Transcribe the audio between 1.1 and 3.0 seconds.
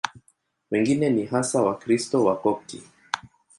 hasa Wakristo Wakopti.